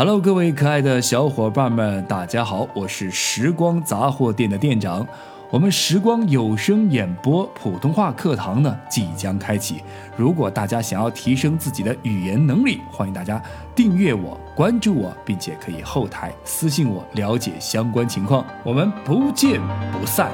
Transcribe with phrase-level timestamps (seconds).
[0.00, 5.06] Hello，各位可爱的小伙伴们，大家好，我是时光杂货店的店长。
[5.50, 9.82] 我们时光有声演播普通话课堂呢即将开启。
[10.16, 13.42] 如果大家想要提升自己的语言能力，欢迎大家
[13.74, 18.42] 订阅我、关注我，并且可以后台私信我了解相关情况。
[18.64, 19.60] 我们不见
[19.92, 20.30] 不散。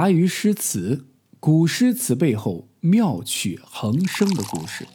[0.00, 1.06] 茶余诗词，
[1.40, 4.86] 古诗词背后妙趣横生的故事。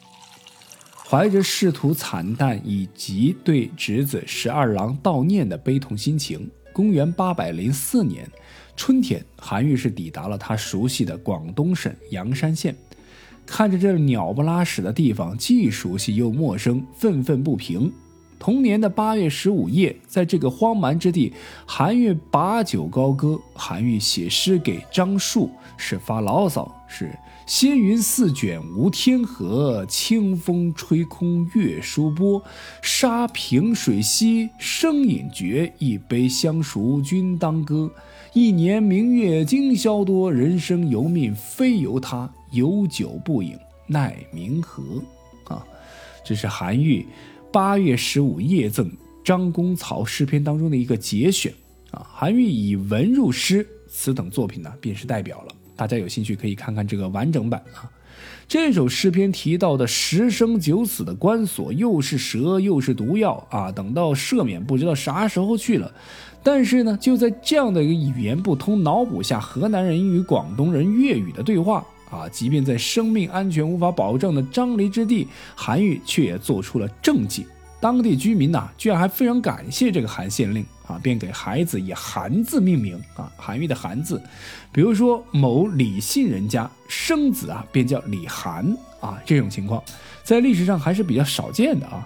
[1.05, 8.25] 怀着仕途惨淡以及对侄子十二郎悼念的悲痛心情，公元八百零四年
[8.77, 12.73] 春天，韩愈是抵达了他熟悉的广东省阳山县。
[13.45, 17.91] 看着这鸟不拉屎的地方，既熟悉又陌生，愤愤不平。
[18.43, 21.31] 同年的八月十五夜，在这个荒蛮之地，
[21.65, 23.39] 韩愈把酒高歌。
[23.53, 27.09] 韩愈写诗给张树，是发牢骚，是。
[27.45, 32.43] 仙云似卷无天河，清风吹空月疏波。
[32.81, 37.89] 沙平水稀声隐绝，一杯相熟君当歌。
[38.33, 42.29] 一年明月今宵多，人生由命非由他。
[42.51, 44.83] 有酒不饮奈明何？
[45.45, 45.63] 啊，
[46.25, 47.07] 这是韩愈
[47.53, 48.91] 八月十五夜赠
[49.23, 51.53] 张公曹诗篇当中的一个节选。
[51.91, 55.53] 啊，韩愈以文入诗，此等作品呢，便是代表了。
[55.75, 57.85] 大家有兴趣可以看看这个完整版啊。
[58.47, 63.71] 这首诗篇提到的十生九死的关锁，又是蛇又是毒药啊！
[63.71, 65.93] 等到赦免，不知道啥时候去了。
[66.41, 77.45] 但是呢，就在这样的一个语言不通脑补下，河南人与广东人粤语的对话啊，即便在生命安全无法保证的张离之地，韩愈却也做出了政绩。
[77.81, 80.63] 当地居民呐，居然还非常感谢这个韩县令。
[80.85, 84.21] 啊，便给孩子以韩字命名啊，韩愈的韩字，
[84.69, 88.65] 比如说某李姓人家生子啊，便叫李韩
[88.99, 89.81] 啊，这种情况
[90.23, 92.05] 在历史上还是比较少见的啊。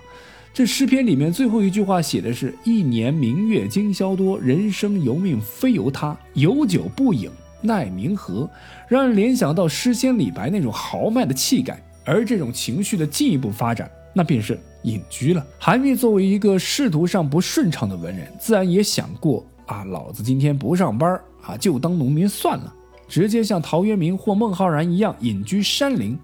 [0.53, 7.27] 这诗篇里面最后一句话写的是一年明月今宵多，人生由命非由他，有酒不饮
[7.67, 8.49] 奈明何，
[8.87, 13.91] 让人联想到诗仙李白那种豪迈的气概，而这种情绪的进一步发展。
[14.13, 15.45] 那便是隐居了。
[15.59, 22.73] 韩愈作为一个仕途上不顺畅的文人，自然也想过啊，老子今天不上班啊，就当农民算了，
[23.07, 26.17] 直接像陶渊明或孟浩然一样隐居山林。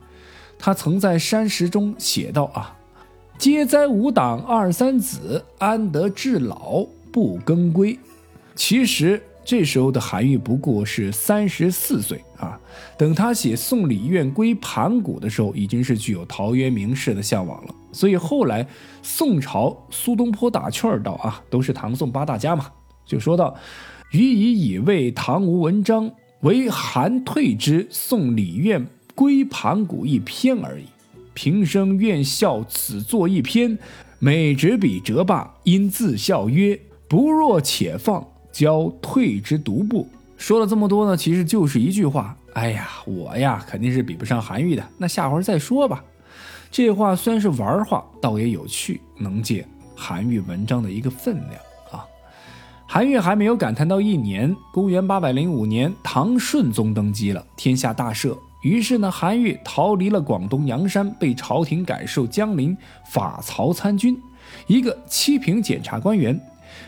[0.57, 2.75] 他曾在山石中写道啊
[3.37, 7.99] ：“皆哉吾党二三子，安得至老不更归。”
[8.55, 9.21] 其实。
[9.45, 12.59] 这时候的韩愈不过是三十四岁啊，
[12.97, 17.75] 等他写《送李愿归盘古》的时候，已经是具有陶渊明式的向往了。
[17.91, 18.65] 所以后来
[19.01, 22.67] 宋朝苏东坡打趣儿道啊，都是唐宋八大家嘛，
[23.05, 23.53] 就说到
[24.13, 26.09] ：“予以以为唐无文章，
[26.41, 30.85] 唯韩退之《送李愿归盘古》一篇而已。
[31.33, 33.77] 平生愿效此作一篇，
[34.19, 42.37] 每执笔折罢，因自笑曰：不若且放。”教退之独步，说了这么多呢，其实就是一句话。
[42.53, 46.03] 哎呀，我呀肯定是比不上韩愈的，那下回再说吧。
[46.69, 51.55] 这话虽然是玩话，倒也有趣，能见韩愈文章的一个分量
[51.91, 52.05] 啊。
[52.87, 58.37] 韩愈还没有感叹到一年，公元八百零五年，唐顺宗登基了，天下大赦。
[58.61, 62.77] 于是呢，韩愈逃离了广东阳山，被朝廷改授江陵
[63.09, 64.15] 法曹参军，
[64.67, 66.39] 一个七品检察官员。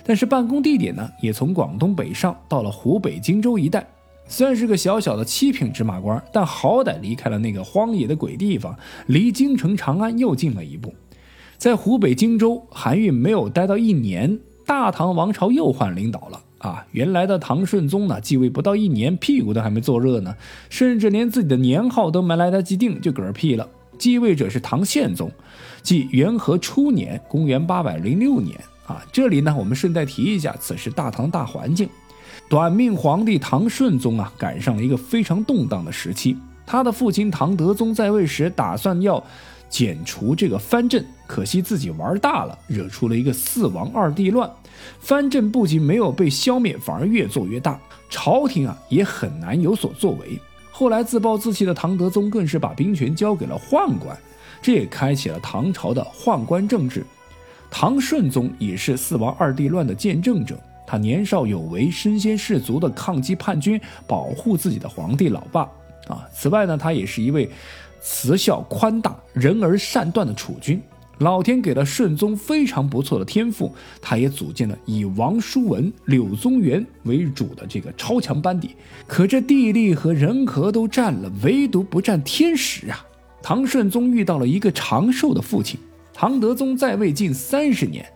[0.04, 3.86] 但是办公地点呢，也从广东北上到了湖北荆州一带。
[4.28, 8.76] 虽然是个小小的七品芝麻官，但好歹离开了那个荒野的鬼地方，
[9.06, 10.94] 离京城长安又近了一步。
[11.58, 16.86] 在湖北荆州，韩愈没有待到一年，大唐王朝又换领导了啊！
[16.92, 20.36] 原来的唐顺宗呢，继位不到一年，屁股都还没坐热呢，
[20.70, 23.70] 甚至连自己的年号都没来得及定，就嗝屁了。
[23.98, 25.32] 继位者是唐宪宗，
[25.82, 28.60] 即元和初年，公元八百零六年。
[28.86, 31.90] 啊，这里呢，我们顺带提一下，此时大唐大环境，
[32.48, 36.38] 短命皇帝唐顺宗啊，赶上了一个非常动荡的时期。
[36.66, 39.24] 他的父亲唐德宗在位时，打算要
[39.70, 44.50] 剪除这个藩镇，可惜自己玩大了，惹出了一个四王二帝乱。
[45.00, 47.80] 藩镇不仅没有被消灭，反而越做越大，
[48.10, 50.40] 朝廷啊也很难有所作为。
[50.72, 54.16] 后来自暴自弃的唐德宗更是把兵权交给了宦官，
[54.62, 57.06] 这也开启了唐朝的宦官政治。
[57.78, 60.58] 唐顺宗也是四王二帝乱的见证者，
[60.88, 63.78] 他年少有为，身先士卒的抗击叛军，
[64.08, 65.64] 保护自己的皇帝老爸
[66.08, 66.26] 啊。
[66.34, 67.50] 此外呢，他也是一位
[68.02, 70.82] 慈孝宽大、仁而善断的储君。
[71.18, 73.70] 老天给了顺宗非常不错的天赋，
[74.02, 78.70] 他也组建了以王叔文、柳宗元为主的这个超强班底。
[79.06, 83.06] 可这地利和人和都占了，唯独不占天时啊！
[83.44, 85.78] 唐顺宗遇到了一个长寿的父亲，
[86.16, 88.10] 唐德宗在位近三十年，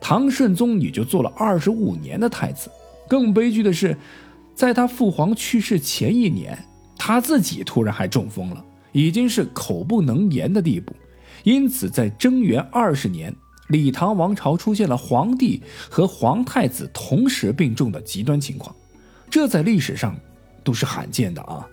[0.00, 2.68] 唐顺宗也就做了二十五年的太子。
[3.08, 3.96] 更悲剧的是，
[4.56, 6.58] 在他父皇去世前一年，
[6.98, 10.92] 他自己突然还中风了，已经是口不能言的地步。
[11.44, 13.32] 因此，在贞元二十年，
[13.68, 18.74] 李唐王朝出现了皇帝和皇太子同时病重的极端情况，
[19.30, 20.16] 这在历史上
[20.64, 21.64] 都是罕见的啊。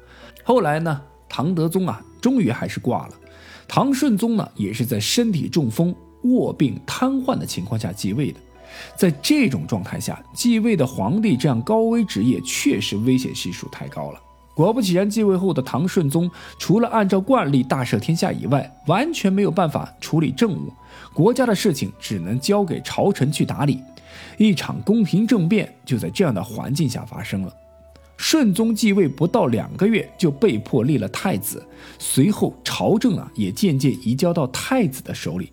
[0.43, 3.15] 后来呢，唐德宗啊，终于还是挂了。
[3.73, 8.38] 唐顺宗呢，也是在身体中风、卧病瘫痪的情况下继位的。
[8.97, 14.19] 在这种状态下继位的皇帝，这样高危职业确实危险系数太高了。
[14.53, 16.29] 果不其然，继位后的唐顺宗
[16.59, 20.74] 除了按照惯例大赦天下以外，完全没有办法处理政务，
[21.13, 23.79] 国家的事情只能交给朝臣去打理。
[24.38, 27.53] 一场宫廷政变就在这样的环境下发生了。
[28.21, 31.65] 顺宗继位不到两个月，就被迫立了太子，
[31.97, 35.51] 随后朝政啊也渐渐移交到太子的手里。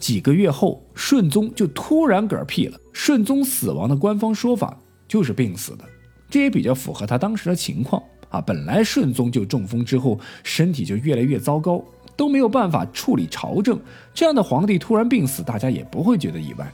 [0.00, 2.76] 几个月后，顺宗就突然嗝屁了。
[2.92, 4.76] 顺宗死亡的官方说法
[5.06, 5.84] 就是病死的，
[6.28, 8.02] 这也比较符合他当时的情况。
[8.30, 11.80] 啊，本来顺宗就中风之后身体就越来越糟糕，
[12.16, 13.78] 都没有办法处理朝政，
[14.12, 16.68] 这样的皇帝突然病死，大家也不会觉得意外。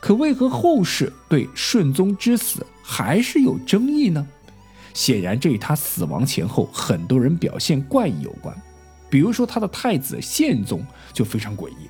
[0.00, 4.26] 可为何后世对顺宗之死还是有争议呢？
[4.96, 8.56] 显然这与他死亡前后很多人表现怪异有关。
[9.10, 10.82] 比如说他的太子宪宗
[11.12, 11.88] 就非常诡异。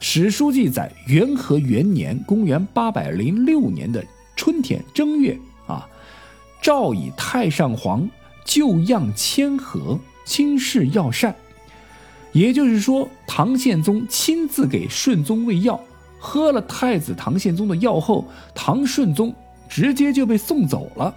[0.00, 4.04] 史书记载，元和元年（公元806年的
[4.34, 5.88] 春天正月）啊，
[6.60, 8.10] 诏以太上皇。
[8.44, 11.32] 旧样谦和，亲事药膳，
[12.32, 15.80] 也就是说，唐宪宗亲自给顺宗喂药，
[16.18, 19.32] 喝了太子唐宪宗的药后，唐顺宗
[19.68, 21.14] 直接就被送走了。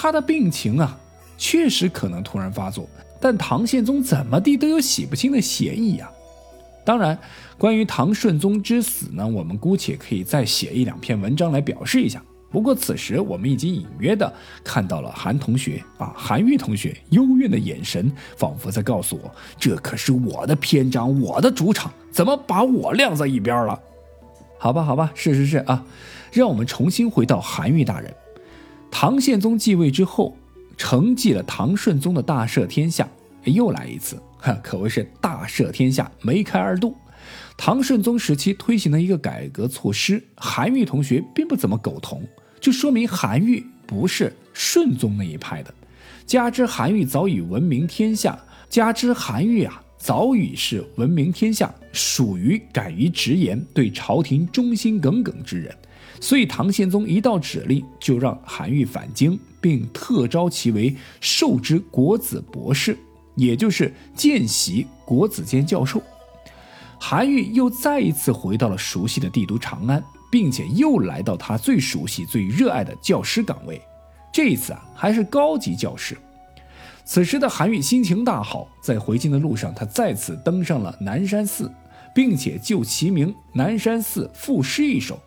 [0.00, 0.96] 他的病情啊，
[1.36, 2.88] 确实可能突然发作，
[3.20, 6.08] 但唐宪宗怎么地都有洗不清的嫌疑啊。
[6.84, 7.18] 当然，
[7.58, 12.22] 关于唐顺宗之死呢，我们姑且可以再写一两篇文章来表示一下。
[12.48, 19.28] 不过此时我们已经隐约的看到了韩同学啊，韩愈同学幽怨的眼神，仿佛在告诉我，
[19.58, 23.76] 这可是我的篇章，我的主场，怎么把我晾在一边了？
[24.60, 25.84] 好吧，好吧，是是是啊，
[26.30, 28.14] 让我们重新回到韩愈大人。
[29.00, 30.36] 唐宪宗继位之后，
[30.76, 33.08] 承继了唐顺宗的大赦天下，
[33.44, 36.96] 又来一次，哈， 可谓是大赦天下，梅开二度。
[37.56, 42.24] 唐顺宗时期推行的一个改革措施，韩愈同学并不怎么苟同，
[42.60, 45.72] 就说明韩愈不是顺宗那一派的。
[46.26, 48.36] 加之韩愈早已闻名天下，
[48.68, 55.72] 加之韩愈啊早已是闻名天下，属于敢于直言、对朝廷忠心耿耿之人，
[56.20, 62.98] 所以唐宪宗一道指令就让韩愈返京，并特招其为授之国子博士，
[63.34, 66.02] 也就是见习国子监教授。
[66.98, 73.80] 韩愈又再一次回到了熟悉的帝都长安，并且又来到他最熟悉、最热爱的教师岗位。
[74.32, 76.16] 这一次啊，还是高级教师。
[77.04, 81.72] 此时的韩愈心情大好，在回京的路上，他再次登上了南山寺，
[82.14, 85.14] 并且就其名《南山寺赋诗》一首。《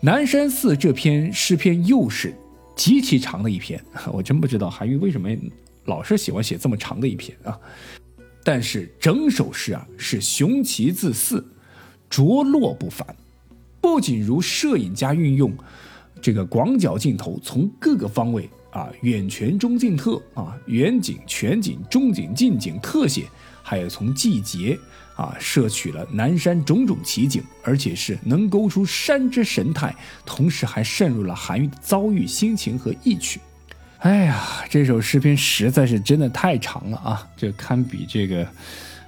[0.00, 2.32] 南山寺》这篇诗篇又是
[2.76, 5.28] 极其长的一篇， 我真不知道韩愈为什么
[5.86, 7.58] 老是喜欢写这么长的一篇啊。
[8.44, 11.44] 但是整首诗啊是雄奇自似，
[12.08, 13.04] 着落不凡，
[13.80, 15.52] 不仅如摄影家运用
[16.22, 23.24] 这个广角镜头，从各个方位啊远全中近特啊远景全景中景近景特写，
[23.64, 24.78] 还有从季节
[25.18, 29.92] 啊摄取了南山种种奇景，而且是能勾出山之神态，
[30.24, 33.40] 同时还渗入了韩愈的遭遇、心情和意趣。
[33.98, 37.26] 哎呀，这首诗篇实在是真的太长了啊！
[37.36, 38.46] 这堪比这个，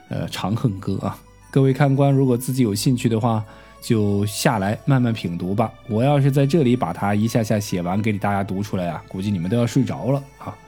[0.09, 1.17] 呃，《长恨歌》啊。
[1.49, 3.45] 各位看官，如果自己有兴趣的话，
[3.81, 5.73] 就下来慢慢品读吧。
[5.89, 10.59] 我要是在这里把它一下下写完给你大家读出来啊，估计你们都要睡着了啊。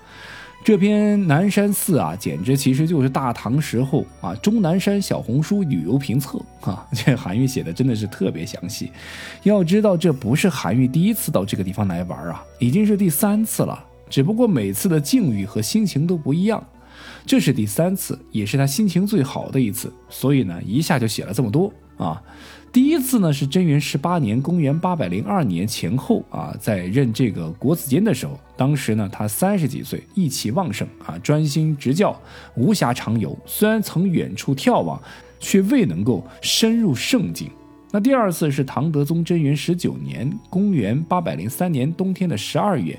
[0.65, 6.87] 这篇《南山寺》啊，简直其实就是大唐时候啊终南山小红书旅游评测啊。
[6.93, 8.93] 这韩愈写的真的是特别详细。
[9.43, 13.85] 要知道，这不是韩愈第一次到这个地方来玩啊，已经是第三次了。
[14.09, 16.65] 只不过每次的境遇和心情都不一样，
[17.27, 22.23] 这是第三次，也是他心情最好的一次，所以呢，一下就写了这么多啊。
[22.73, 32.19] 第一次呢是贞元十八年，公元八百零二年前后啊，在任这个国子监的时候，当时呢他三十几岁，意气旺盛啊，专心执教，
[32.55, 33.37] 无暇长游。
[33.45, 34.99] 虽然曾远处眺望，
[35.39, 37.51] 却未能够深入圣境。
[37.91, 42.99] 那第二次是唐德宗贞元十九年，公元八百零三年冬天的十二月，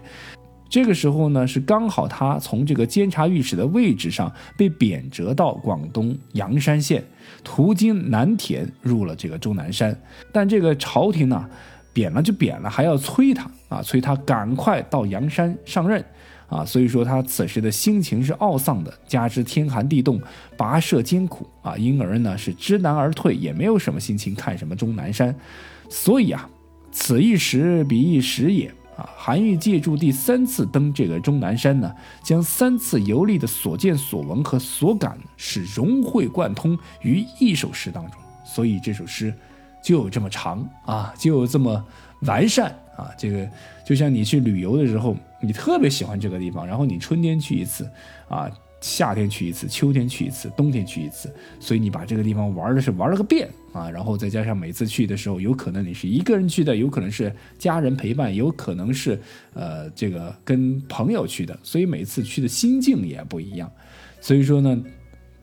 [0.73, 7.03] 这个时候呢是刚好他从这个监察御史的位置上被贬谪到广东阳山县，
[7.43, 9.95] 途经南田入了这个终南山，
[10.31, 11.47] 但这个朝廷呢
[11.93, 16.03] 贬了就贬了，还要催他啊，催他赶快到阳山上任。
[16.47, 20.19] 啊，所以说他此时的心情是懊丧的，加之天寒地冻，
[20.57, 25.35] 跋涉艰苦啊，因而呢是知难而退，也没有什么心情看什么终南山。
[25.87, 26.49] 所以啊，
[26.91, 29.09] 此一时彼一时也啊。
[29.17, 39.33] 韩愈借助第三次登这个终南山呢，将三次游历的所见所闻和所感是融会贯通于一首诗当中，所以这首诗
[39.81, 41.85] 就有这么长啊，就有这么
[42.21, 43.09] 完善啊。
[43.17, 43.49] 这个
[43.85, 45.15] 就像你去旅游的时候。
[45.45, 47.85] 你特别喜欢这个地方，然后你春天去一次，
[48.29, 48.49] 啊，
[48.83, 59.17] 夏天去一次，秋天去一次，冬天去一次，所以你把这个地方玩的是玩了个遍啊，然后再加上每次去的时候，有可能你是一个人去的，有可能是家人陪伴，有可能是
[59.53, 63.71] 呃这个跟朋友去的，所以每次去的心境也不一样，
[64.19, 64.77] 所以说呢，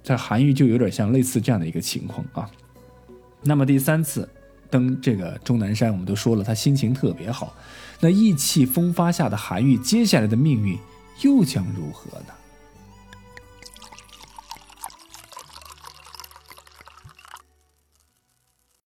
[0.03, 2.51] 在韩愈就有点像类似这样的一个情况啊。
[3.43, 4.29] 那么第三次
[4.69, 7.57] 登这个终南山，我们都说了，他心情特别好。
[8.01, 10.79] 那意气风发下的韩愈，接下来的命运
[11.23, 12.35] 又将如何呢？